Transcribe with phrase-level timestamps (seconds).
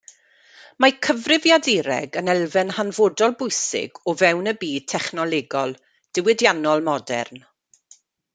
[0.83, 5.77] Mae cyfrifiadureg yn elfen hanfodol bwysig o fewn y byd technolegol,
[6.21, 7.45] diwydiannol modern.